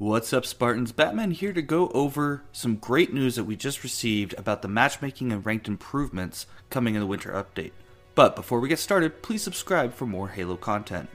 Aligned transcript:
What's 0.00 0.32
up, 0.32 0.46
Spartans? 0.46 0.92
Batman 0.92 1.30
here 1.30 1.52
to 1.52 1.60
go 1.60 1.88
over 1.88 2.42
some 2.52 2.76
great 2.76 3.12
news 3.12 3.36
that 3.36 3.44
we 3.44 3.54
just 3.54 3.82
received 3.82 4.34
about 4.38 4.62
the 4.62 4.66
matchmaking 4.68 5.30
and 5.30 5.44
ranked 5.44 5.68
improvements 5.68 6.46
coming 6.70 6.94
in 6.94 7.00
the 7.00 7.06
winter 7.06 7.32
update. 7.32 7.72
But 8.14 8.34
before 8.34 8.60
we 8.60 8.70
get 8.70 8.78
started, 8.78 9.20
please 9.20 9.42
subscribe 9.42 9.92
for 9.92 10.06
more 10.06 10.28
Halo 10.28 10.56
content. 10.56 11.10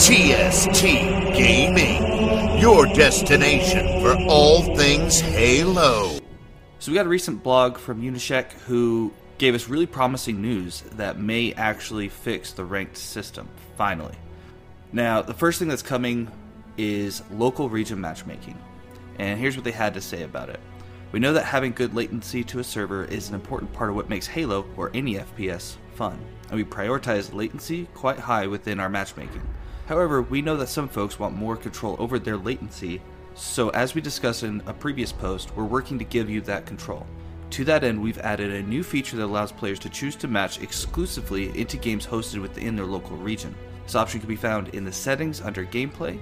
TST 0.00 0.82
Gaming, 0.82 2.58
your 2.58 2.86
destination 2.86 4.02
for 4.02 4.16
all 4.28 4.74
things 4.74 5.20
Halo. 5.20 6.18
So 6.80 6.90
we 6.90 6.96
got 6.96 7.06
a 7.06 7.08
recent 7.08 7.44
blog 7.44 7.78
from 7.78 8.02
Unyshek 8.02 8.50
who 8.66 9.12
gave 9.38 9.54
us 9.54 9.68
really 9.68 9.86
promising 9.86 10.42
news 10.42 10.80
that 10.96 11.16
may 11.16 11.52
actually 11.52 12.08
fix 12.08 12.52
the 12.52 12.64
ranked 12.64 12.96
system, 12.96 13.48
finally. 13.76 14.16
Now, 14.92 15.22
the 15.22 15.34
first 15.34 15.58
thing 15.58 15.68
that's 15.68 15.82
coming 15.82 16.28
is 16.76 17.22
local 17.30 17.68
region 17.68 18.00
matchmaking. 18.00 18.58
And 19.18 19.38
here's 19.38 19.54
what 19.54 19.64
they 19.64 19.70
had 19.70 19.94
to 19.94 20.00
say 20.00 20.22
about 20.22 20.48
it. 20.48 20.60
We 21.12 21.20
know 21.20 21.32
that 21.32 21.44
having 21.44 21.72
good 21.72 21.94
latency 21.94 22.42
to 22.44 22.58
a 22.60 22.64
server 22.64 23.04
is 23.04 23.28
an 23.28 23.34
important 23.34 23.72
part 23.72 23.90
of 23.90 23.96
what 23.96 24.08
makes 24.08 24.26
Halo, 24.26 24.64
or 24.76 24.90
any 24.94 25.14
FPS, 25.14 25.76
fun, 25.94 26.18
and 26.48 26.56
we 26.56 26.64
prioritize 26.64 27.34
latency 27.34 27.86
quite 27.94 28.18
high 28.18 28.46
within 28.46 28.80
our 28.80 28.88
matchmaking. 28.88 29.42
However, 29.86 30.22
we 30.22 30.40
know 30.40 30.56
that 30.56 30.68
some 30.68 30.88
folks 30.88 31.18
want 31.18 31.34
more 31.34 31.56
control 31.56 31.96
over 31.98 32.18
their 32.18 32.36
latency, 32.36 33.02
so 33.34 33.70
as 33.70 33.94
we 33.94 34.00
discussed 34.00 34.44
in 34.44 34.62
a 34.66 34.72
previous 34.72 35.12
post, 35.12 35.54
we're 35.56 35.64
working 35.64 35.98
to 35.98 36.04
give 36.04 36.30
you 36.30 36.40
that 36.42 36.66
control. 36.66 37.06
To 37.50 37.64
that 37.64 37.82
end, 37.82 38.00
we've 38.00 38.18
added 38.18 38.52
a 38.52 38.62
new 38.62 38.84
feature 38.84 39.16
that 39.16 39.24
allows 39.24 39.50
players 39.50 39.80
to 39.80 39.88
choose 39.88 40.14
to 40.16 40.28
match 40.28 40.60
exclusively 40.60 41.58
into 41.58 41.76
games 41.76 42.06
hosted 42.06 42.40
within 42.40 42.76
their 42.76 42.86
local 42.86 43.16
region. 43.16 43.54
This 43.90 43.96
option 43.96 44.20
can 44.20 44.28
be 44.28 44.36
found 44.36 44.68
in 44.68 44.84
the 44.84 44.92
settings 44.92 45.40
under 45.40 45.66
gameplay, 45.66 46.16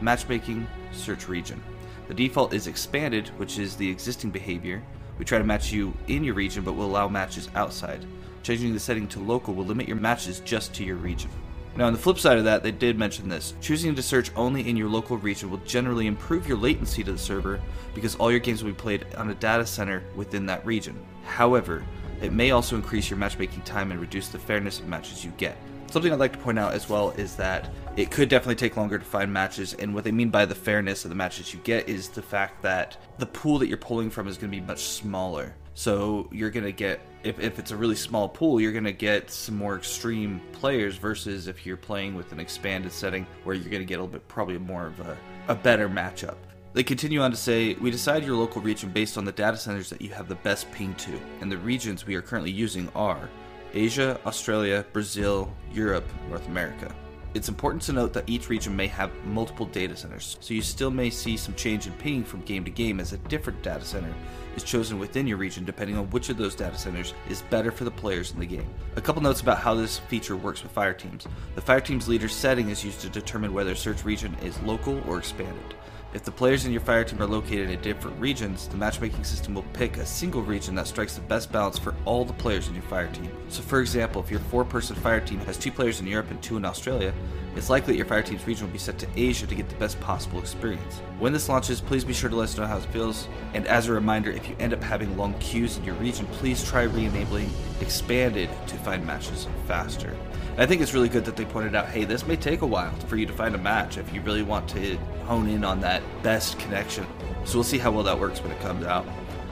matchmaking, 0.00 0.66
search 0.92 1.28
region. 1.28 1.62
The 2.08 2.14
default 2.14 2.54
is 2.54 2.68
expanded, 2.68 3.28
which 3.36 3.58
is 3.58 3.76
the 3.76 3.90
existing 3.90 4.30
behavior. 4.30 4.82
We 5.18 5.26
try 5.26 5.36
to 5.36 5.44
match 5.44 5.70
you 5.70 5.92
in 6.08 6.24
your 6.24 6.32
region, 6.32 6.64
but 6.64 6.72
will 6.72 6.86
allow 6.86 7.08
matches 7.08 7.50
outside. 7.54 8.06
Changing 8.42 8.72
the 8.72 8.80
setting 8.80 9.06
to 9.08 9.20
local 9.20 9.52
will 9.52 9.66
limit 9.66 9.88
your 9.88 9.98
matches 9.98 10.40
just 10.40 10.72
to 10.72 10.84
your 10.84 10.96
region. 10.96 11.28
Now, 11.76 11.86
on 11.86 11.92
the 11.92 11.98
flip 11.98 12.18
side 12.18 12.38
of 12.38 12.44
that, 12.44 12.62
they 12.62 12.72
did 12.72 12.98
mention 12.98 13.28
this. 13.28 13.52
Choosing 13.60 13.94
to 13.94 14.02
search 14.02 14.32
only 14.34 14.66
in 14.66 14.74
your 14.78 14.88
local 14.88 15.18
region 15.18 15.50
will 15.50 15.58
generally 15.66 16.06
improve 16.06 16.48
your 16.48 16.56
latency 16.56 17.04
to 17.04 17.12
the 17.12 17.18
server 17.18 17.60
because 17.94 18.14
all 18.14 18.30
your 18.30 18.40
games 18.40 18.64
will 18.64 18.70
be 18.70 18.78
played 18.78 19.04
on 19.18 19.28
a 19.28 19.34
data 19.34 19.66
center 19.66 20.02
within 20.16 20.46
that 20.46 20.64
region. 20.64 20.98
However, 21.26 21.84
it 22.22 22.32
may 22.32 22.52
also 22.52 22.74
increase 22.74 23.10
your 23.10 23.18
matchmaking 23.18 23.64
time 23.64 23.90
and 23.90 24.00
reduce 24.00 24.28
the 24.28 24.38
fairness 24.38 24.80
of 24.80 24.88
matches 24.88 25.22
you 25.22 25.32
get. 25.36 25.58
Something 25.92 26.10
I'd 26.10 26.18
like 26.18 26.32
to 26.32 26.38
point 26.38 26.58
out 26.58 26.72
as 26.72 26.88
well 26.88 27.10
is 27.10 27.36
that 27.36 27.68
it 27.98 28.10
could 28.10 28.30
definitely 28.30 28.54
take 28.54 28.78
longer 28.78 28.98
to 28.98 29.04
find 29.04 29.30
matches, 29.30 29.74
and 29.74 29.94
what 29.94 30.04
they 30.04 30.10
mean 30.10 30.30
by 30.30 30.46
the 30.46 30.54
fairness 30.54 31.04
of 31.04 31.10
the 31.10 31.14
matches 31.14 31.52
you 31.52 31.60
get 31.64 31.86
is 31.86 32.08
the 32.08 32.22
fact 32.22 32.62
that 32.62 32.96
the 33.18 33.26
pool 33.26 33.58
that 33.58 33.68
you're 33.68 33.76
pulling 33.76 34.08
from 34.08 34.26
is 34.26 34.38
going 34.38 34.50
to 34.50 34.58
be 34.58 34.64
much 34.66 34.80
smaller. 34.80 35.54
So 35.74 36.30
you're 36.32 36.48
going 36.48 36.64
to 36.64 36.72
get, 36.72 37.00
if, 37.24 37.38
if 37.38 37.58
it's 37.58 37.72
a 37.72 37.76
really 37.76 37.94
small 37.94 38.26
pool, 38.26 38.58
you're 38.58 38.72
going 38.72 38.84
to 38.84 38.92
get 38.94 39.30
some 39.30 39.54
more 39.54 39.76
extreme 39.76 40.40
players 40.52 40.96
versus 40.96 41.46
if 41.46 41.66
you're 41.66 41.76
playing 41.76 42.14
with 42.14 42.32
an 42.32 42.40
expanded 42.40 42.90
setting 42.90 43.26
where 43.44 43.54
you're 43.54 43.68
going 43.68 43.82
to 43.82 43.86
get 43.86 43.96
a 43.96 44.02
little 44.02 44.18
bit, 44.18 44.26
probably 44.28 44.56
more 44.56 44.86
of 44.86 44.98
a, 45.00 45.18
a 45.48 45.54
better 45.54 45.90
matchup. 45.90 46.36
They 46.72 46.82
continue 46.82 47.20
on 47.20 47.32
to 47.32 47.36
say, 47.36 47.74
We 47.74 47.90
decide 47.90 48.24
your 48.24 48.36
local 48.36 48.62
region 48.62 48.88
based 48.88 49.18
on 49.18 49.26
the 49.26 49.32
data 49.32 49.58
centers 49.58 49.90
that 49.90 50.00
you 50.00 50.08
have 50.14 50.26
the 50.26 50.36
best 50.36 50.72
ping 50.72 50.94
to, 50.94 51.20
and 51.42 51.52
the 51.52 51.58
regions 51.58 52.06
we 52.06 52.14
are 52.14 52.22
currently 52.22 52.50
using 52.50 52.90
are 52.94 53.28
Asia, 53.74 54.20
Australia, 54.26 54.84
Brazil, 54.92 55.52
Europe, 55.72 56.04
North 56.28 56.46
America. 56.48 56.94
It's 57.34 57.48
important 57.48 57.82
to 57.84 57.94
note 57.94 58.12
that 58.12 58.28
each 58.28 58.50
region 58.50 58.76
may 58.76 58.86
have 58.88 59.10
multiple 59.24 59.64
data 59.64 59.96
centers, 59.96 60.36
so 60.40 60.52
you 60.52 60.60
still 60.60 60.90
may 60.90 61.08
see 61.08 61.38
some 61.38 61.54
change 61.54 61.86
in 61.86 61.94
ping 61.94 62.24
from 62.24 62.42
game 62.42 62.62
to 62.64 62.70
game 62.70 63.00
as 63.00 63.14
a 63.14 63.18
different 63.18 63.62
data 63.62 63.84
center 63.84 64.12
is 64.54 64.62
chosen 64.62 64.98
within 64.98 65.26
your 65.26 65.38
region 65.38 65.64
depending 65.64 65.96
on 65.96 66.10
which 66.10 66.28
of 66.28 66.36
those 66.36 66.54
data 66.54 66.76
centers 66.76 67.14
is 67.30 67.40
better 67.42 67.72
for 67.72 67.84
the 67.84 67.90
players 67.90 68.32
in 68.32 68.40
the 68.40 68.44
game. 68.44 68.68
A 68.96 69.00
couple 69.00 69.22
notes 69.22 69.40
about 69.40 69.58
how 69.58 69.74
this 69.74 69.98
feature 69.98 70.36
works 70.36 70.62
with 70.62 70.72
fire 70.72 70.92
teams. 70.92 71.26
The 71.54 71.62
fire 71.62 71.80
team's 71.80 72.06
leader 72.06 72.28
setting 72.28 72.68
is 72.68 72.84
used 72.84 73.00
to 73.00 73.08
determine 73.08 73.54
whether 73.54 73.72
a 73.72 73.76
search 73.76 74.04
region 74.04 74.36
is 74.42 74.60
local 74.60 75.02
or 75.08 75.18
expanded. 75.18 75.74
If 76.14 76.24
the 76.24 76.30
players 76.30 76.66
in 76.66 76.72
your 76.72 76.82
fire 76.82 77.04
team 77.04 77.22
are 77.22 77.26
located 77.26 77.70
in 77.70 77.80
different 77.80 78.20
regions, 78.20 78.68
the 78.68 78.76
matchmaking 78.76 79.24
system 79.24 79.54
will 79.54 79.64
pick 79.72 79.96
a 79.96 80.04
single 80.04 80.42
region 80.42 80.74
that 80.74 80.86
strikes 80.86 81.14
the 81.14 81.22
best 81.22 81.50
balance 81.50 81.78
for 81.78 81.94
all 82.04 82.26
the 82.26 82.34
players 82.34 82.68
in 82.68 82.74
your 82.74 82.82
fire 82.82 83.08
team. 83.08 83.34
So, 83.48 83.62
for 83.62 83.80
example, 83.80 84.22
if 84.22 84.30
your 84.30 84.40
four 84.40 84.62
person 84.62 84.94
fire 84.94 85.20
team 85.20 85.38
has 85.40 85.56
two 85.56 85.72
players 85.72 86.00
in 86.00 86.06
Europe 86.06 86.30
and 86.30 86.42
two 86.42 86.58
in 86.58 86.66
Australia, 86.66 87.14
it's 87.56 87.68
likely 87.70 87.92
that 87.92 87.98
your 87.98 88.06
fire 88.06 88.22
team's 88.22 88.46
region 88.46 88.66
will 88.66 88.72
be 88.72 88.78
set 88.78 88.98
to 88.98 89.06
Asia 89.16 89.46
to 89.46 89.54
get 89.54 89.68
the 89.68 89.74
best 89.76 90.00
possible 90.00 90.38
experience. 90.38 91.00
When 91.18 91.32
this 91.32 91.48
launches, 91.48 91.80
please 91.80 92.04
be 92.04 92.12
sure 92.14 92.30
to 92.30 92.36
let 92.36 92.44
us 92.44 92.56
know 92.56 92.66
how 92.66 92.78
it 92.78 92.84
feels. 92.86 93.28
And 93.54 93.66
as 93.66 93.88
a 93.88 93.92
reminder, 93.92 94.30
if 94.30 94.48
you 94.48 94.56
end 94.58 94.72
up 94.72 94.82
having 94.82 95.16
long 95.16 95.34
queues 95.34 95.76
in 95.76 95.84
your 95.84 95.94
region, 95.96 96.26
please 96.26 96.64
try 96.64 96.82
re 96.82 97.04
enabling 97.04 97.50
Expanded 97.82 98.48
to 98.68 98.76
find 98.76 99.04
matches 99.04 99.48
faster. 99.66 100.16
I 100.56 100.66
think 100.66 100.82
it's 100.82 100.94
really 100.94 101.08
good 101.08 101.24
that 101.24 101.34
they 101.34 101.44
pointed 101.44 101.74
out, 101.74 101.88
hey, 101.88 102.04
this 102.04 102.24
may 102.28 102.36
take 102.36 102.62
a 102.62 102.66
while 102.66 102.94
for 103.08 103.16
you 103.16 103.26
to 103.26 103.32
find 103.32 103.56
a 103.56 103.58
match 103.58 103.98
if 103.98 104.12
you 104.14 104.20
really 104.20 104.44
want 104.44 104.68
to 104.70 104.96
hone 105.26 105.48
in 105.48 105.64
on 105.64 105.80
that 105.80 106.00
best 106.22 106.60
connection. 106.60 107.04
So 107.44 107.56
we'll 107.56 107.64
see 107.64 107.78
how 107.78 107.90
well 107.90 108.04
that 108.04 108.20
works 108.20 108.40
when 108.40 108.52
it 108.52 108.60
comes 108.60 108.84
out. 108.84 109.04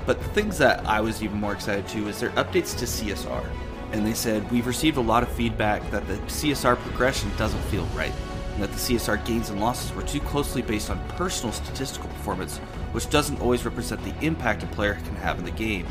But 0.07 0.21
the 0.21 0.29
things 0.29 0.59
that 0.59 0.87
I 0.87 1.01
was 1.01 1.25
even 1.25 1.41
more 1.41 1.53
excited 1.53 1.89
to 1.89 2.07
is 2.07 2.21
their 2.21 2.31
updates 2.31 2.79
to 2.79 2.85
CSR. 2.85 3.45
And 3.93 4.07
they 4.07 4.15
said, 4.15 4.49
we've 4.51 4.67
received 4.67 4.97
a 4.97 5.01
lot 5.01 5.23
of 5.23 5.29
feedback 5.31 5.89
that 5.91 6.07
the 6.07 6.15
CSR 6.15 6.77
progression 6.77 7.31
doesn't 7.37 7.61
feel 7.63 7.85
right, 7.87 8.13
and 8.55 8.63
that 8.63 8.71
the 8.71 8.79
CSR 8.79 9.25
gains 9.25 9.51
and 9.51 9.61
losses 9.61 9.93
were 9.95 10.03
too 10.03 10.21
closely 10.21 10.63
based 10.63 10.91
on 10.91 11.01
personal 11.11 11.53
statistical 11.53 12.09
performance, 12.11 12.59
which 12.93 13.11
doesn't 13.11 13.41
always 13.41 13.65
represent 13.65 14.03
the 14.05 14.15
impact 14.25 14.63
a 14.63 14.67
player 14.67 14.95
can 14.95 15.17
have 15.17 15.39
in 15.39 15.45
the 15.45 15.51
game. 15.51 15.87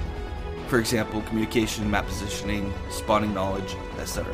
For 0.67 0.79
example, 0.79 1.21
communication, 1.23 1.89
map 1.89 2.05
positioning, 2.05 2.73
spawning 2.89 3.33
knowledge, 3.33 3.75
etc. 3.97 4.33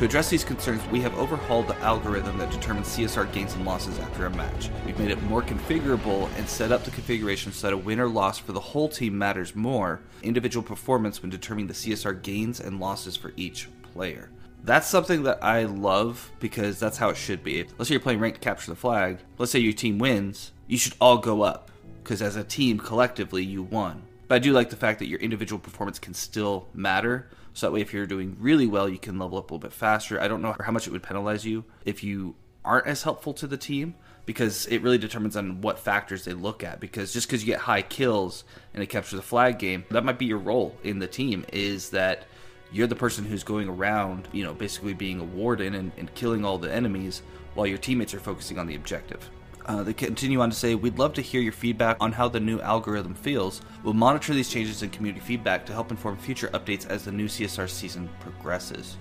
To 0.00 0.06
address 0.06 0.30
these 0.30 0.44
concerns, 0.44 0.82
we 0.86 1.02
have 1.02 1.14
overhauled 1.18 1.68
the 1.68 1.76
algorithm 1.80 2.38
that 2.38 2.50
determines 2.50 2.88
CSR 2.88 3.30
gains 3.34 3.54
and 3.54 3.66
losses 3.66 3.98
after 3.98 4.24
a 4.24 4.30
match. 4.30 4.70
We've 4.86 4.98
made 4.98 5.10
it 5.10 5.22
more 5.24 5.42
configurable 5.42 6.30
and 6.38 6.48
set 6.48 6.72
up 6.72 6.84
the 6.84 6.90
configuration 6.90 7.52
so 7.52 7.66
that 7.66 7.74
a 7.74 7.76
win 7.76 8.00
or 8.00 8.08
loss 8.08 8.38
for 8.38 8.52
the 8.52 8.60
whole 8.60 8.88
team 8.88 9.18
matters 9.18 9.54
more, 9.54 10.00
individual 10.22 10.64
performance 10.64 11.20
when 11.20 11.28
determining 11.28 11.66
the 11.66 11.74
CSR 11.74 12.22
gains 12.22 12.60
and 12.60 12.80
losses 12.80 13.14
for 13.14 13.34
each 13.36 13.68
player. 13.92 14.30
That's 14.64 14.88
something 14.88 15.22
that 15.24 15.44
I 15.44 15.64
love 15.64 16.30
because 16.40 16.80
that's 16.80 16.96
how 16.96 17.10
it 17.10 17.18
should 17.18 17.44
be. 17.44 17.66
Let's 17.76 17.88
say 17.88 17.92
you're 17.92 18.00
playing 18.00 18.20
ranked 18.20 18.40
capture 18.40 18.70
the 18.70 18.76
flag. 18.76 19.18
Let's 19.36 19.52
say 19.52 19.58
your 19.58 19.74
team 19.74 19.98
wins, 19.98 20.52
you 20.66 20.78
should 20.78 20.94
all 20.98 21.18
go 21.18 21.42
up 21.42 21.70
because 22.02 22.22
as 22.22 22.36
a 22.36 22.42
team 22.42 22.78
collectively 22.78 23.44
you 23.44 23.64
won. 23.64 24.04
But 24.30 24.36
I 24.36 24.38
do 24.38 24.52
like 24.52 24.70
the 24.70 24.76
fact 24.76 25.00
that 25.00 25.08
your 25.08 25.18
individual 25.18 25.58
performance 25.58 25.98
can 25.98 26.14
still 26.14 26.68
matter 26.72 27.28
so 27.52 27.66
that 27.66 27.72
way, 27.72 27.80
if 27.80 27.92
you're 27.92 28.06
doing 28.06 28.36
really 28.38 28.68
well, 28.68 28.88
you 28.88 28.96
can 28.96 29.18
level 29.18 29.38
up 29.38 29.50
a 29.50 29.54
little 29.54 29.68
bit 29.68 29.72
faster. 29.72 30.20
I 30.20 30.28
don't 30.28 30.40
know 30.40 30.54
how 30.60 30.70
much 30.70 30.86
it 30.86 30.92
would 30.92 31.02
penalize 31.02 31.44
you 31.44 31.64
if 31.84 32.04
you 32.04 32.36
aren't 32.64 32.86
as 32.86 33.02
helpful 33.02 33.34
to 33.34 33.48
the 33.48 33.56
team 33.56 33.96
because 34.26 34.66
it 34.66 34.82
really 34.82 34.98
determines 34.98 35.36
on 35.36 35.62
what 35.62 35.80
factors 35.80 36.24
they 36.24 36.32
look 36.32 36.62
at. 36.62 36.78
Because 36.78 37.12
just 37.12 37.26
because 37.26 37.42
you 37.42 37.46
get 37.46 37.58
high 37.58 37.82
kills 37.82 38.44
in 38.72 38.82
a 38.82 38.86
capture 38.86 39.16
the 39.16 39.22
flag 39.22 39.58
game, 39.58 39.84
that 39.90 40.04
might 40.04 40.16
be 40.16 40.26
your 40.26 40.38
role 40.38 40.76
in 40.84 41.00
the 41.00 41.08
team. 41.08 41.44
Is 41.52 41.90
that 41.90 42.22
you're 42.70 42.86
the 42.86 42.94
person 42.94 43.24
who's 43.24 43.42
going 43.42 43.68
around, 43.68 44.28
you 44.30 44.44
know, 44.44 44.54
basically 44.54 44.94
being 44.94 45.18
a 45.18 45.24
warden 45.24 45.74
and, 45.74 45.90
and 45.98 46.14
killing 46.14 46.44
all 46.44 46.56
the 46.56 46.72
enemies 46.72 47.22
while 47.54 47.66
your 47.66 47.78
teammates 47.78 48.14
are 48.14 48.20
focusing 48.20 48.60
on 48.60 48.68
the 48.68 48.76
objective. 48.76 49.28
Uh, 49.66 49.82
they 49.82 49.92
continue 49.92 50.40
on 50.40 50.50
to 50.50 50.56
say, 50.56 50.74
We'd 50.74 50.98
love 50.98 51.14
to 51.14 51.22
hear 51.22 51.40
your 51.40 51.52
feedback 51.52 51.96
on 52.00 52.12
how 52.12 52.28
the 52.28 52.40
new 52.40 52.60
algorithm 52.60 53.14
feels. 53.14 53.62
We'll 53.82 53.94
monitor 53.94 54.34
these 54.34 54.48
changes 54.48 54.82
in 54.82 54.90
community 54.90 55.24
feedback 55.24 55.66
to 55.66 55.72
help 55.72 55.90
inform 55.90 56.16
future 56.16 56.48
updates 56.48 56.88
as 56.88 57.04
the 57.04 57.12
new 57.12 57.26
CSR 57.26 57.68
season 57.68 58.08
progresses. 58.20 58.96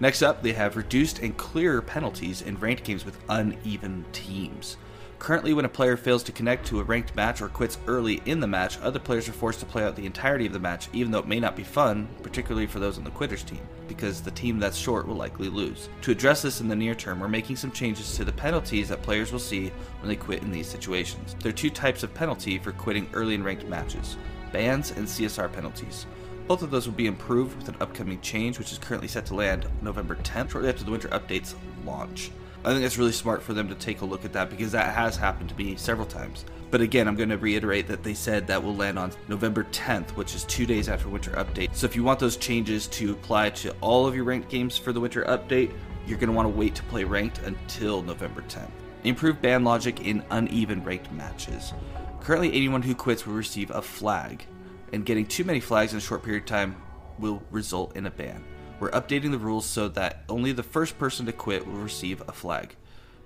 Next 0.00 0.22
up, 0.22 0.42
they 0.42 0.52
have 0.52 0.76
reduced 0.76 1.20
and 1.20 1.36
clearer 1.36 1.80
penalties 1.80 2.42
in 2.42 2.58
ranked 2.58 2.84
games 2.84 3.04
with 3.04 3.18
uneven 3.28 4.04
teams. 4.12 4.76
Currently, 5.18 5.54
when 5.54 5.64
a 5.64 5.70
player 5.70 5.96
fails 5.96 6.22
to 6.24 6.32
connect 6.32 6.66
to 6.66 6.80
a 6.80 6.84
ranked 6.84 7.14
match 7.16 7.40
or 7.40 7.48
quits 7.48 7.78
early 7.86 8.20
in 8.26 8.40
the 8.40 8.46
match, 8.46 8.78
other 8.80 8.98
players 8.98 9.28
are 9.28 9.32
forced 9.32 9.60
to 9.60 9.66
play 9.66 9.84
out 9.84 9.96
the 9.96 10.06
entirety 10.06 10.46
of 10.46 10.52
the 10.52 10.58
match, 10.58 10.88
even 10.92 11.10
though 11.10 11.20
it 11.20 11.28
may 11.28 11.40
not 11.40 11.56
be 11.56 11.62
fun, 11.62 12.06
particularly 12.22 12.66
for 12.66 12.78
those 12.78 12.98
on 12.98 13.04
the 13.04 13.10
quitters 13.10 13.42
team, 13.42 13.60
because 13.88 14.20
the 14.20 14.30
team 14.30 14.58
that's 14.58 14.76
short 14.76 15.06
will 15.06 15.14
likely 15.14 15.48
lose. 15.48 15.88
To 16.02 16.10
address 16.10 16.42
this 16.42 16.60
in 16.60 16.68
the 16.68 16.76
near 16.76 16.94
term, 16.94 17.20
we're 17.20 17.28
making 17.28 17.56
some 17.56 17.72
changes 17.72 18.16
to 18.16 18.24
the 18.24 18.32
penalties 18.32 18.88
that 18.90 19.02
players 19.02 19.32
will 19.32 19.38
see 19.38 19.72
when 20.00 20.08
they 20.08 20.16
quit 20.16 20.42
in 20.42 20.50
these 20.50 20.68
situations. 20.68 21.34
There 21.40 21.50
are 21.50 21.52
two 21.52 21.70
types 21.70 22.02
of 22.02 22.12
penalty 22.12 22.58
for 22.58 22.72
quitting 22.72 23.08
early 23.14 23.34
in 23.34 23.42
ranked 23.42 23.66
matches 23.66 24.16
bans 24.52 24.92
and 24.92 25.06
CSR 25.06 25.52
penalties. 25.52 26.06
Both 26.46 26.62
of 26.62 26.70
those 26.70 26.86
will 26.86 26.94
be 26.94 27.06
improved 27.06 27.56
with 27.56 27.68
an 27.68 27.76
upcoming 27.80 28.20
change, 28.20 28.58
which 28.58 28.70
is 28.70 28.78
currently 28.78 29.08
set 29.08 29.26
to 29.26 29.34
land 29.34 29.66
November 29.82 30.14
10th, 30.14 30.50
shortly 30.50 30.68
after 30.68 30.84
the 30.84 30.90
winter 30.90 31.08
updates 31.08 31.54
launch. 31.84 32.30
I 32.66 32.72
think 32.72 32.82
it's 32.82 32.96
really 32.96 33.12
smart 33.12 33.42
for 33.42 33.52
them 33.52 33.68
to 33.68 33.74
take 33.74 34.00
a 34.00 34.06
look 34.06 34.24
at 34.24 34.32
that 34.32 34.48
because 34.48 34.72
that 34.72 34.94
has 34.94 35.16
happened 35.16 35.50
to 35.50 35.56
me 35.56 35.76
several 35.76 36.06
times. 36.06 36.46
But 36.70 36.80
again, 36.80 37.06
I'm 37.06 37.14
going 37.14 37.28
to 37.28 37.36
reiterate 37.36 37.86
that 37.88 38.02
they 38.02 38.14
said 38.14 38.46
that 38.46 38.62
will 38.62 38.74
land 38.74 38.98
on 38.98 39.12
November 39.28 39.64
10th, 39.64 40.10
which 40.12 40.34
is 40.34 40.44
two 40.44 40.64
days 40.64 40.88
after 40.88 41.10
Winter 41.10 41.32
Update. 41.32 41.74
So 41.74 41.84
if 41.84 41.94
you 41.94 42.02
want 42.02 42.18
those 42.18 42.38
changes 42.38 42.86
to 42.88 43.12
apply 43.12 43.50
to 43.50 43.72
all 43.82 44.06
of 44.06 44.16
your 44.16 44.24
ranked 44.24 44.48
games 44.48 44.78
for 44.78 44.94
the 44.94 45.00
Winter 45.00 45.24
Update, 45.24 45.74
you're 46.06 46.18
going 46.18 46.30
to 46.30 46.34
want 46.34 46.46
to 46.46 46.58
wait 46.58 46.74
to 46.76 46.82
play 46.84 47.04
ranked 47.04 47.40
until 47.40 48.00
November 48.00 48.42
10th. 48.48 48.70
Improve 49.04 49.42
ban 49.42 49.62
logic 49.62 50.00
in 50.00 50.24
uneven 50.30 50.82
ranked 50.82 51.12
matches. 51.12 51.74
Currently, 52.22 52.54
anyone 52.54 52.80
who 52.80 52.94
quits 52.94 53.26
will 53.26 53.34
receive 53.34 53.70
a 53.72 53.82
flag, 53.82 54.46
and 54.94 55.04
getting 55.04 55.26
too 55.26 55.44
many 55.44 55.60
flags 55.60 55.92
in 55.92 55.98
a 55.98 56.00
short 56.00 56.22
period 56.22 56.44
of 56.44 56.46
time 56.46 56.76
will 57.18 57.42
result 57.50 57.94
in 57.94 58.06
a 58.06 58.10
ban. 58.10 58.42
We're 58.84 58.90
updating 58.90 59.30
the 59.30 59.38
rules 59.38 59.64
so 59.64 59.88
that 59.88 60.24
only 60.28 60.52
the 60.52 60.62
first 60.62 60.98
person 60.98 61.24
to 61.24 61.32
quit 61.32 61.66
will 61.66 61.72
receive 61.72 62.20
a 62.28 62.32
flag. 62.32 62.76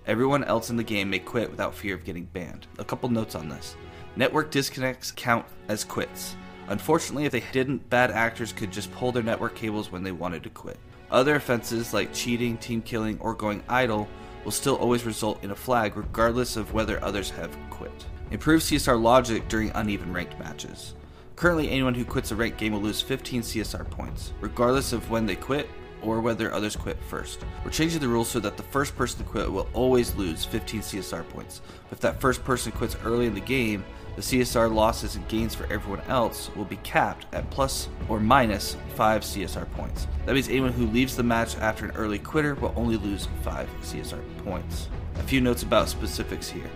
Everyone 0.06 0.44
else 0.44 0.70
in 0.70 0.76
the 0.76 0.84
game 0.84 1.10
may 1.10 1.18
quit 1.18 1.50
without 1.50 1.74
fear 1.74 1.96
of 1.96 2.04
getting 2.04 2.26
banned. 2.26 2.68
A 2.78 2.84
couple 2.84 3.08
notes 3.08 3.34
on 3.34 3.48
this. 3.48 3.74
Network 4.14 4.52
disconnects 4.52 5.10
count 5.10 5.44
as 5.66 5.82
quits. 5.82 6.36
Unfortunately, 6.68 7.24
if 7.24 7.32
they 7.32 7.42
didn't, 7.50 7.90
bad 7.90 8.12
actors 8.12 8.52
could 8.52 8.70
just 8.70 8.92
pull 8.92 9.10
their 9.10 9.24
network 9.24 9.56
cables 9.56 9.90
when 9.90 10.04
they 10.04 10.12
wanted 10.12 10.44
to 10.44 10.50
quit. 10.50 10.78
Other 11.10 11.34
offenses 11.34 11.92
like 11.92 12.14
cheating, 12.14 12.56
team 12.58 12.80
killing, 12.80 13.18
or 13.18 13.34
going 13.34 13.64
idle 13.68 14.06
will 14.44 14.52
still 14.52 14.76
always 14.76 15.04
result 15.04 15.42
in 15.42 15.50
a 15.50 15.56
flag 15.56 15.96
regardless 15.96 16.56
of 16.56 16.72
whether 16.72 17.02
others 17.02 17.30
have 17.30 17.58
quit. 17.68 18.06
Improve 18.30 18.62
CSR 18.62 19.02
logic 19.02 19.48
during 19.48 19.72
uneven 19.74 20.12
ranked 20.12 20.38
matches. 20.38 20.94
Currently, 21.38 21.70
anyone 21.70 21.94
who 21.94 22.04
quits 22.04 22.32
a 22.32 22.34
ranked 22.34 22.58
game 22.58 22.72
will 22.72 22.80
lose 22.80 23.00
15 23.00 23.42
CSR 23.42 23.88
points, 23.90 24.32
regardless 24.40 24.92
of 24.92 25.08
when 25.08 25.24
they 25.24 25.36
quit 25.36 25.70
or 26.02 26.20
whether 26.20 26.52
others 26.52 26.74
quit 26.74 27.00
first. 27.04 27.44
We're 27.64 27.70
changing 27.70 28.00
the 28.00 28.08
rules 28.08 28.28
so 28.28 28.40
that 28.40 28.56
the 28.56 28.64
first 28.64 28.96
person 28.96 29.20
to 29.20 29.30
quit 29.30 29.48
will 29.48 29.68
always 29.72 30.16
lose 30.16 30.44
15 30.44 30.80
CSR 30.80 31.28
points. 31.28 31.60
If 31.92 32.00
that 32.00 32.20
first 32.20 32.42
person 32.42 32.72
quits 32.72 32.96
early 33.04 33.26
in 33.26 33.34
the 33.34 33.40
game, 33.40 33.84
the 34.16 34.20
CSR 34.22 34.74
losses 34.74 35.14
and 35.14 35.28
gains 35.28 35.54
for 35.54 35.72
everyone 35.72 36.00
else 36.08 36.50
will 36.56 36.64
be 36.64 36.78
capped 36.78 37.26
at 37.32 37.48
plus 37.50 37.88
or 38.08 38.18
minus 38.18 38.76
5 38.96 39.22
CSR 39.22 39.70
points. 39.74 40.08
That 40.26 40.34
means 40.34 40.48
anyone 40.48 40.72
who 40.72 40.86
leaves 40.86 41.14
the 41.14 41.22
match 41.22 41.56
after 41.58 41.84
an 41.84 41.92
early 41.92 42.18
quitter 42.18 42.56
will 42.56 42.74
only 42.74 42.96
lose 42.96 43.28
5 43.44 43.68
CSR 43.82 44.24
points. 44.42 44.88
A 45.14 45.22
few 45.22 45.40
notes 45.40 45.62
about 45.62 45.88
specifics 45.88 46.48
here. 46.48 46.70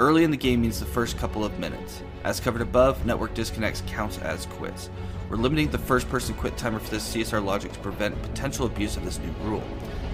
Early 0.00 0.22
in 0.22 0.30
the 0.30 0.36
game 0.36 0.60
means 0.60 0.78
the 0.78 0.86
first 0.86 1.18
couple 1.18 1.44
of 1.44 1.58
minutes. 1.58 2.04
As 2.22 2.38
covered 2.38 2.62
above, 2.62 3.04
network 3.04 3.34
disconnects 3.34 3.82
count 3.88 4.22
as 4.22 4.46
quits. 4.46 4.90
We're 5.28 5.38
limiting 5.38 5.70
the 5.70 5.78
first 5.78 6.08
person 6.08 6.36
quit 6.36 6.56
timer 6.56 6.78
for 6.78 6.88
this 6.88 7.12
CSR 7.12 7.44
logic 7.44 7.72
to 7.72 7.80
prevent 7.80 8.22
potential 8.22 8.66
abuse 8.66 8.96
of 8.96 9.04
this 9.04 9.18
new 9.18 9.32
rule. 9.42 9.64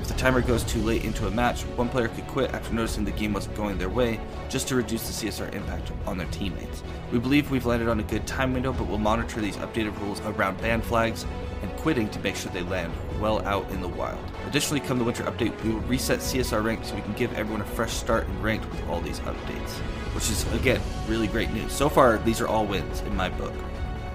If 0.01 0.09
the 0.09 0.15
timer 0.15 0.41
goes 0.41 0.65
too 0.65 0.81
late 0.81 1.05
into 1.05 1.27
a 1.27 1.31
match, 1.31 1.65
one 1.77 1.91
player 1.91 2.09
could 2.09 2.27
quit 2.29 2.55
after 2.55 2.73
noticing 2.73 3.05
the 3.05 3.11
game 3.11 3.35
wasn't 3.35 3.57
going 3.57 3.77
their 3.77 3.91
way, 3.91 4.19
just 4.49 4.69
to 4.69 4.75
reduce 4.75 5.07
the 5.07 5.27
CSR 5.27 5.55
impact 5.55 5.93
on 6.07 6.17
their 6.17 6.29
teammates. 6.29 6.83
We 7.13 7.19
believe 7.19 7.51
we've 7.51 7.67
landed 7.67 7.89
on 7.89 8.01
a 8.01 8.05
good 8.05 8.27
time 8.27 8.55
window, 8.55 8.73
but 8.73 8.89
we'll 8.89 8.97
monitor 8.97 9.43
these 9.43 9.59
updated 9.59 10.01
rules 10.01 10.21
around 10.23 10.63
ban 10.63 10.81
flags 10.81 11.27
and 11.65 11.77
quitting 11.79 12.09
to 12.11 12.21
make 12.21 12.37
sure 12.37 12.53
they 12.53 12.63
land 12.63 12.93
well 13.21 13.45
out 13.47 13.69
in 13.71 13.81
the 13.81 13.89
wild. 13.89 14.19
Additionally, 14.47 14.81
come 14.81 14.99
the 14.99 15.05
winter 15.05 15.25
update, 15.25 15.61
we 15.65 15.71
will 15.71 15.81
reset 15.81 16.21
CSR 16.21 16.63
rank 16.63 16.85
so 16.85 16.95
we 16.95 17.01
can 17.01 17.15
give 17.15 17.33
everyone 17.33 17.63
a 17.63 17.65
fresh 17.65 17.93
start 17.93 18.27
in 18.27 18.43
ranked 18.43 18.69
with 18.71 18.89
all 18.89 19.01
these 19.01 19.21
updates, 19.21 19.71
which 20.15 20.31
is, 20.31 20.51
again, 20.53 20.81
really 21.09 21.27
great 21.27 21.51
news. 21.51 21.73
So 21.73 21.89
far, 21.89 22.19
these 22.19 22.41
are 22.41 22.47
all 22.47 22.67
wins 22.67 23.01
in 23.01 23.17
my 23.17 23.29
book. 23.31 23.55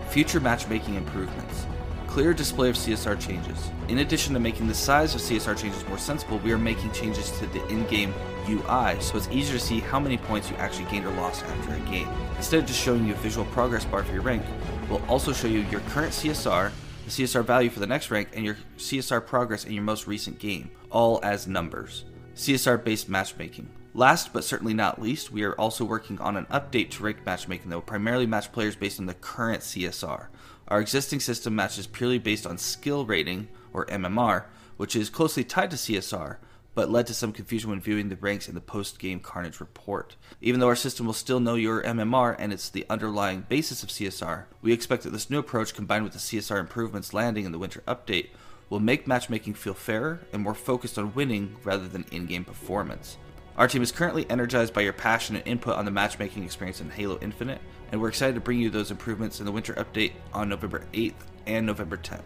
Future 0.09 0.39
matchmaking 0.39 0.95
improvements. 0.95 1.65
Clear 2.07 2.33
display 2.33 2.69
of 2.69 2.75
CSR 2.75 3.19
changes. 3.19 3.69
In 3.87 3.99
addition 3.99 4.33
to 4.33 4.39
making 4.39 4.67
the 4.67 4.73
size 4.73 5.13
of 5.13 5.21
CSR 5.21 5.57
changes 5.57 5.87
more 5.87 5.97
sensible, 5.97 6.39
we 6.39 6.51
are 6.51 6.57
making 6.57 6.91
changes 6.91 7.31
to 7.39 7.47
the 7.47 7.65
in 7.67 7.85
game 7.85 8.13
UI 8.47 8.99
so 8.99 9.15
it's 9.15 9.27
easier 9.29 9.57
to 9.57 9.63
see 9.63 9.79
how 9.79 9.99
many 9.99 10.17
points 10.17 10.49
you 10.49 10.55
actually 10.57 10.85
gained 10.85 11.05
or 11.05 11.11
lost 11.13 11.45
after 11.45 11.75
a 11.75 11.79
game. 11.91 12.07
Instead 12.37 12.61
of 12.61 12.65
just 12.65 12.81
showing 12.81 13.05
you 13.05 13.13
a 13.13 13.17
visual 13.17 13.45
progress 13.47 13.85
bar 13.85 14.03
for 14.03 14.11
your 14.11 14.23
rank, 14.23 14.43
we'll 14.89 15.05
also 15.07 15.31
show 15.31 15.47
you 15.47 15.59
your 15.69 15.81
current 15.81 16.11
CSR, 16.11 16.71
the 17.09 17.23
CSR 17.23 17.43
value 17.43 17.69
for 17.69 17.79
the 17.79 17.87
next 17.87 18.11
rank, 18.11 18.29
and 18.33 18.45
your 18.45 18.57
CSR 18.77 19.25
progress 19.25 19.65
in 19.65 19.73
your 19.73 19.83
most 19.83 20.05
recent 20.05 20.37
game, 20.37 20.71
all 20.91 21.19
as 21.23 21.47
numbers. 21.47 22.05
CSR 22.35 22.83
based 22.83 23.09
matchmaking. 23.09 23.69
Last 23.95 24.31
but 24.31 24.43
certainly 24.43 24.75
not 24.75 25.01
least, 25.01 25.31
we 25.31 25.43
are 25.43 25.55
also 25.55 25.83
working 25.83 26.19
on 26.19 26.37
an 26.37 26.45
update 26.45 26.91
to 26.91 27.03
ranked 27.03 27.25
matchmaking 27.25 27.69
that 27.69 27.75
will 27.75 27.81
primarily 27.81 28.27
match 28.27 28.51
players 28.51 28.75
based 28.75 28.99
on 28.99 29.07
the 29.07 29.15
current 29.15 29.61
CSR. 29.61 30.27
Our 30.67 30.79
existing 30.79 31.19
system 31.21 31.55
matches 31.55 31.87
purely 31.87 32.19
based 32.19 32.45
on 32.45 32.59
skill 32.59 33.05
rating, 33.05 33.47
or 33.73 33.87
MMR, 33.87 34.45
which 34.77 34.95
is 34.95 35.09
closely 35.09 35.43
tied 35.43 35.71
to 35.71 35.77
CSR, 35.77 36.37
but 36.79 36.89
led 36.89 37.05
to 37.05 37.13
some 37.13 37.33
confusion 37.33 37.69
when 37.69 37.81
viewing 37.81 38.07
the 38.07 38.15
ranks 38.15 38.47
in 38.47 38.55
the 38.55 38.61
post 38.61 38.99
game 38.99 39.19
Carnage 39.19 39.59
report. 39.59 40.15
Even 40.39 40.61
though 40.61 40.69
our 40.69 40.77
system 40.77 41.05
will 41.05 41.11
still 41.11 41.41
know 41.41 41.55
your 41.55 41.83
MMR 41.83 42.37
and 42.39 42.53
it's 42.53 42.69
the 42.69 42.85
underlying 42.89 43.41
basis 43.49 43.83
of 43.83 43.89
CSR, 43.89 44.45
we 44.61 44.71
expect 44.71 45.03
that 45.03 45.09
this 45.09 45.29
new 45.29 45.39
approach, 45.39 45.73
combined 45.73 46.05
with 46.05 46.13
the 46.13 46.19
CSR 46.19 46.57
improvements 46.57 47.13
landing 47.13 47.43
in 47.43 47.51
the 47.51 47.59
winter 47.59 47.83
update, 47.85 48.29
will 48.69 48.79
make 48.79 49.07
matchmaking 49.07 49.55
feel 49.55 49.73
fairer 49.73 50.21
and 50.31 50.41
more 50.41 50.55
focused 50.55 50.97
on 50.97 51.13
winning 51.13 51.57
rather 51.65 51.89
than 51.89 52.05
in 52.13 52.25
game 52.27 52.45
performance. 52.45 53.17
Our 53.57 53.67
team 53.67 53.81
is 53.81 53.91
currently 53.91 54.25
energized 54.29 54.73
by 54.73 54.79
your 54.79 54.93
passion 54.93 55.35
and 55.35 55.45
input 55.45 55.75
on 55.75 55.83
the 55.83 55.91
matchmaking 55.91 56.45
experience 56.45 56.79
in 56.79 56.89
Halo 56.89 57.19
Infinite, 57.19 57.59
and 57.91 57.99
we're 57.99 58.07
excited 58.07 58.35
to 58.35 58.41
bring 58.41 58.59
you 58.59 58.69
those 58.69 58.89
improvements 58.89 59.41
in 59.41 59.45
the 59.45 59.51
winter 59.51 59.73
update 59.73 60.13
on 60.33 60.47
November 60.47 60.85
8th 60.93 61.25
and 61.45 61.65
November 61.65 61.97
10th. 61.97 62.21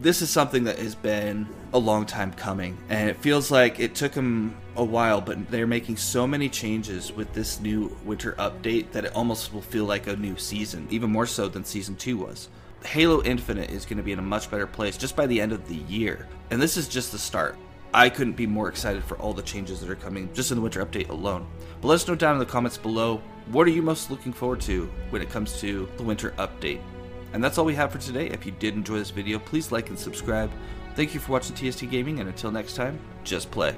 This 0.00 0.22
is 0.22 0.30
something 0.30 0.62
that 0.64 0.78
has 0.78 0.94
been 0.94 1.48
a 1.72 1.78
long 1.78 2.06
time 2.06 2.32
coming, 2.32 2.78
and 2.88 3.10
it 3.10 3.16
feels 3.16 3.50
like 3.50 3.80
it 3.80 3.96
took 3.96 4.12
them 4.12 4.56
a 4.76 4.84
while, 4.84 5.20
but 5.20 5.50
they're 5.50 5.66
making 5.66 5.96
so 5.96 6.24
many 6.24 6.48
changes 6.48 7.10
with 7.10 7.32
this 7.32 7.58
new 7.60 7.96
winter 8.04 8.34
update 8.38 8.92
that 8.92 9.06
it 9.06 9.16
almost 9.16 9.52
will 9.52 9.60
feel 9.60 9.86
like 9.86 10.06
a 10.06 10.14
new 10.14 10.36
season, 10.36 10.86
even 10.90 11.10
more 11.10 11.26
so 11.26 11.48
than 11.48 11.64
Season 11.64 11.96
2 11.96 12.16
was. 12.16 12.48
Halo 12.84 13.24
Infinite 13.24 13.70
is 13.70 13.84
going 13.84 13.96
to 13.96 14.04
be 14.04 14.12
in 14.12 14.20
a 14.20 14.22
much 14.22 14.48
better 14.52 14.68
place 14.68 14.96
just 14.96 15.16
by 15.16 15.26
the 15.26 15.40
end 15.40 15.50
of 15.50 15.66
the 15.66 15.74
year, 15.74 16.28
and 16.52 16.62
this 16.62 16.76
is 16.76 16.86
just 16.86 17.10
the 17.10 17.18
start. 17.18 17.56
I 17.92 18.08
couldn't 18.08 18.36
be 18.36 18.46
more 18.46 18.68
excited 18.68 19.02
for 19.02 19.18
all 19.18 19.32
the 19.32 19.42
changes 19.42 19.80
that 19.80 19.90
are 19.90 19.96
coming 19.96 20.32
just 20.32 20.52
in 20.52 20.58
the 20.58 20.62
winter 20.62 20.86
update 20.86 21.08
alone. 21.08 21.44
But 21.80 21.88
let 21.88 21.96
us 21.96 22.06
know 22.06 22.14
down 22.14 22.34
in 22.34 22.38
the 22.38 22.46
comments 22.46 22.78
below 22.78 23.20
what 23.50 23.66
are 23.66 23.70
you 23.70 23.82
most 23.82 24.12
looking 24.12 24.32
forward 24.32 24.60
to 24.60 24.88
when 25.10 25.22
it 25.22 25.30
comes 25.30 25.58
to 25.60 25.88
the 25.96 26.04
winter 26.04 26.34
update. 26.38 26.82
And 27.32 27.42
that's 27.42 27.58
all 27.58 27.64
we 27.64 27.74
have 27.74 27.92
for 27.92 27.98
today. 27.98 28.28
If 28.28 28.46
you 28.46 28.52
did 28.52 28.74
enjoy 28.74 28.98
this 28.98 29.10
video, 29.10 29.38
please 29.38 29.70
like 29.70 29.88
and 29.88 29.98
subscribe. 29.98 30.50
Thank 30.94 31.14
you 31.14 31.20
for 31.20 31.32
watching 31.32 31.54
TST 31.54 31.90
Gaming, 31.90 32.20
and 32.20 32.28
until 32.28 32.50
next 32.50 32.74
time, 32.74 32.98
just 33.24 33.50
play. 33.50 33.76